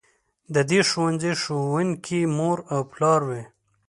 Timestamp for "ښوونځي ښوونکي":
0.89-2.21